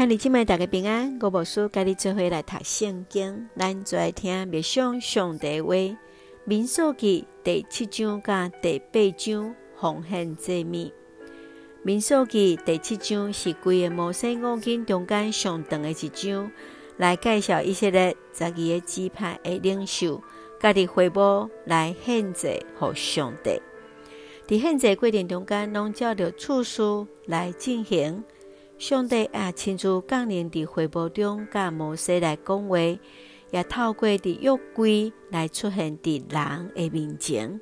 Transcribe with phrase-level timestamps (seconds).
[0.00, 5.74] 向你今麦大家平安，我无师甲你做伙来读圣经，咱做来听默想上帝话。
[6.44, 10.90] 民数记第七章甲第八章奉献祭物。
[11.82, 16.50] 民数记第七章是规个摩西五经中间上长的一章，
[16.96, 20.22] 来介绍以色列十二个支派的领袖，
[20.58, 23.60] 家己会幕来献祭予上帝。
[24.48, 26.82] 伫献祭过程中间，拢照着次序
[27.26, 28.24] 来进行。
[28.80, 32.78] 上帝也亲自降临伫会幕中，甲摩西来讲话，
[33.50, 37.60] 也透过伫约柜来出现伫人的面前。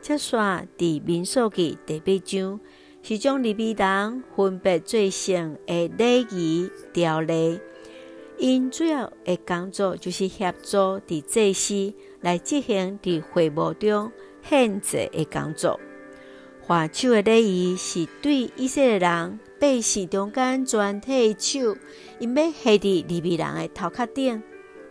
[0.00, 2.60] 接续伫民数记第八章，
[3.02, 7.58] 是将利未人分别做成的礼仪条例。
[8.38, 14.12] 因主要的工作就是协助伫祭司来执行伫会幕中
[14.44, 15.80] 献祭的工作。
[16.68, 19.40] 画手的礼仪是对以色列人。
[19.58, 21.76] 百姓中间全体的手，
[22.18, 24.42] 因要下伫利未人的头壳顶，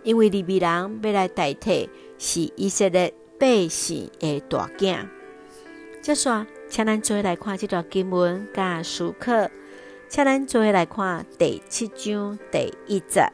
[0.01, 5.05] 因为利未人要来代替是以色列百姓的大囝。
[6.01, 6.29] 接续，
[6.67, 9.51] 请咱做来看这段经文甲书课。
[10.09, 13.31] 请咱做来看第七章第一节。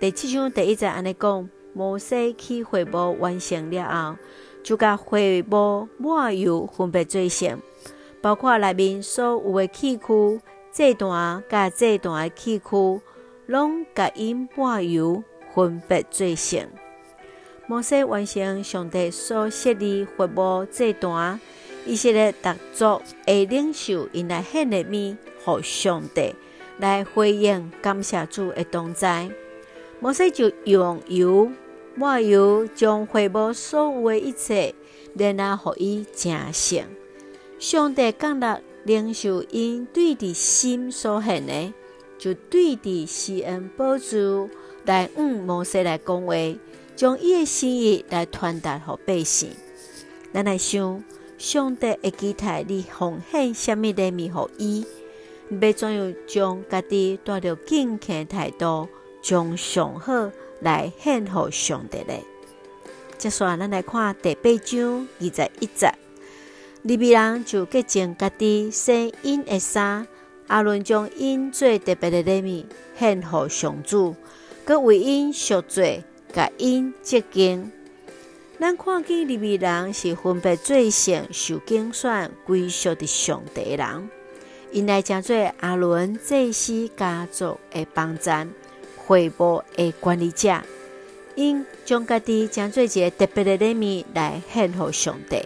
[0.00, 4.18] 第七章第一节安尼讲：摩西去会幕完成了后，
[4.64, 7.58] 就甲会幕抹油分别做成，
[8.20, 10.40] 包括内面所有的器具。
[10.70, 13.00] 这段甲这段的器具，
[13.46, 16.68] 拢甲因抹油分别做成。
[17.66, 21.40] 摩西完成上帝所设立会幕这段，
[21.84, 25.16] 以色列各族的领袖因来献的物，
[25.58, 26.34] 予上帝
[26.78, 29.28] 来回应感谢主的同在。
[29.98, 31.50] 摩西就用油
[31.96, 34.74] 抹油，将会幕所有的一切，
[35.16, 36.84] 然后予伊成圣。
[37.58, 38.60] 上帝降落。
[38.84, 41.74] 领袖因对伫心所献的，
[42.18, 44.48] 就对伫施恩宝座
[44.86, 46.32] 来向摩西来讲话，
[46.96, 49.50] 将伊的心意来传达予百姓。
[50.32, 51.04] 咱来想，
[51.36, 54.86] 上帝会期待你奉献什么礼物予伊？
[55.50, 58.88] 要怎样将家己带着敬虔态度，
[59.20, 60.30] 将上好
[60.60, 62.14] 来献予上帝呢？
[63.18, 65.92] 接下来，咱来看第八章二十一节。
[66.82, 70.06] 利未人就洁净家己洗因的衫，
[70.46, 72.66] 阿伦将因做特别的礼物
[72.98, 74.14] 献予上主，
[74.64, 77.72] 搁为因赎罪，甲因洁净。
[78.60, 84.08] 咱看见利未人是分别做成受拣选归属的上帝人，
[84.72, 88.50] 因来诚做阿伦祭司家族的帮赞，
[88.96, 90.60] 会幕的管理者，
[91.34, 95.42] 因将家己诚做一个特别的礼物来献予上帝。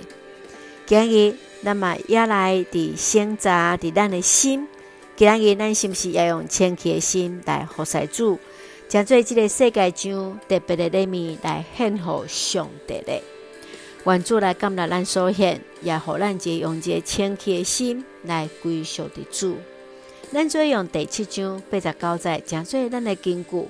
[0.93, 4.69] 今日，咱嘛也来伫省察伫咱的心。
[5.17, 8.39] 今日，咱是毋是要用谦虚的心来服侍主，
[8.91, 13.23] 诚做即个世界上特别的礼物来献予上帝咧？
[14.05, 19.57] 愿主来感纳咱所献，也互咱一个用一个谦虚的心来归属的主。
[20.31, 23.67] 咱做用第七章八十九节，诚做咱的根据。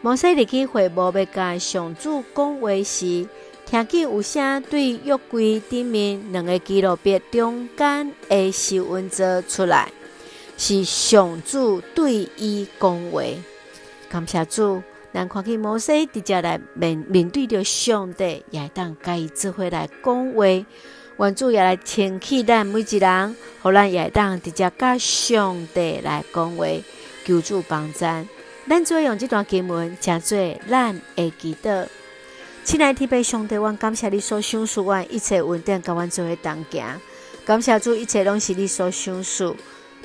[0.00, 3.26] 摩西入去会无要甲上主讲话时。
[3.70, 9.92] 听见有声对约柜顶面两个基路伯中间的收音座出来，
[10.56, 13.22] 是上主对伊讲话。
[14.08, 20.44] 感谢主，咱看见摩西直接来面面对着上帝，也会当甲伊做伙来讲话。
[21.18, 26.64] 愿主也来请起咱每一人，互咱也会当直接甲上帝来讲话，
[27.26, 27.98] 求主帮助。
[28.66, 30.38] 咱做用这段经文，诚做
[30.70, 31.86] 咱会记得。
[32.68, 37.00] 亲爱的天父上帝，我感谢你所赏赐我一切稳定，甲阮做伙同行。
[37.46, 39.56] 感谢主，一切拢是你所赏赐。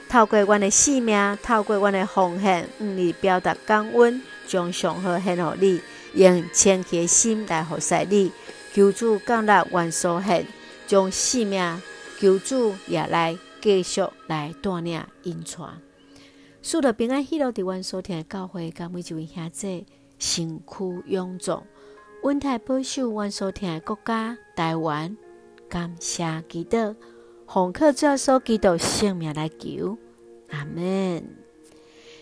[0.08, 5.82] 透过阮的性命，透过阮的奉献，向你表达感恩，将上好献予你，
[6.14, 8.32] 用谦虚的心来服侍你。
[8.74, 10.48] 求主降临阮所献，
[10.88, 11.82] 将性命
[12.18, 15.70] 求主也来继续来带领引传。
[16.62, 19.86] 赐了平安喜乐，伫阮所听的教会，甲每一位兄弟
[20.18, 20.76] 身躯
[21.10, 21.62] 臃肿。
[22.24, 25.18] 温台保守阮所听的国家台湾，
[25.68, 26.96] 感谢祈祷，
[27.46, 29.98] 红客主所祈祷性命来求，
[30.50, 31.22] 阿门。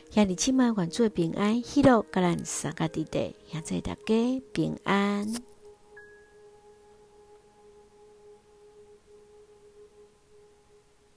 [0.09, 5.31] 向你亲爱愿做平安喜乐，甲咱三个弟弟，现在大家平安。